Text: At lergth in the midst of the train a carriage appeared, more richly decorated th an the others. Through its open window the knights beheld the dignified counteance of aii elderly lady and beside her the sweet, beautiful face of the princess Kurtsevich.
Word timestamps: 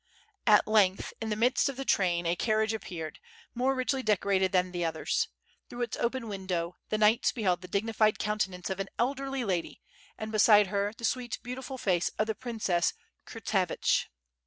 At 0.47 0.65
lergth 0.65 1.13
in 1.21 1.29
the 1.29 1.35
midst 1.35 1.69
of 1.69 1.77
the 1.77 1.85
train 1.85 2.25
a 2.25 2.35
carriage 2.35 2.73
appeared, 2.73 3.19
more 3.53 3.75
richly 3.75 4.01
decorated 4.01 4.51
th 4.51 4.59
an 4.65 4.71
the 4.71 4.83
others. 4.83 5.27
Through 5.69 5.83
its 5.83 5.97
open 5.97 6.27
window 6.27 6.75
the 6.89 6.97
knights 6.97 7.31
beheld 7.31 7.61
the 7.61 7.67
dignified 7.67 8.17
counteance 8.17 8.71
of 8.71 8.79
aii 8.79 8.87
elderly 8.97 9.43
lady 9.45 9.79
and 10.17 10.31
beside 10.31 10.65
her 10.69 10.91
the 10.97 11.05
sweet, 11.05 11.37
beautiful 11.43 11.77
face 11.77 12.09
of 12.17 12.25
the 12.25 12.33
princess 12.33 12.93
Kurtsevich. 13.27 14.07